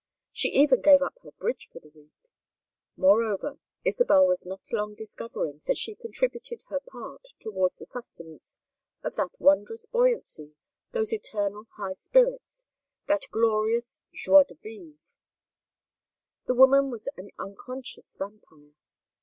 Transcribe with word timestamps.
She 0.31 0.47
even 0.47 0.81
gave 0.81 1.03
up 1.03 1.19
bridge 1.37 1.69
for 1.71 1.77
the 1.79 1.91
week. 1.93 2.27
Moreover, 2.97 3.59
Isabel 3.85 4.25
was 4.25 4.47
not 4.47 4.61
long 4.71 4.95
discovering 4.95 5.61
that 5.67 5.77
she 5.77 5.93
contributed 5.93 6.63
her 6.69 6.79
part 6.79 7.23
towards 7.39 7.77
the 7.77 7.85
sustenance 7.85 8.57
of 9.03 9.13
that 9.17 9.29
wondrous 9.39 9.85
buoyancy, 9.85 10.55
those 10.91 11.13
eternal 11.13 11.67
high 11.77 11.93
spirits, 11.93 12.65
that 13.05 13.27
glorious 13.29 14.01
joie 14.11 14.43
de 14.45 14.55
vivre. 14.55 15.13
The 16.45 16.55
woman 16.55 16.89
was 16.89 17.07
an 17.17 17.29
unconscious 17.37 18.15
vampire. 18.15 18.73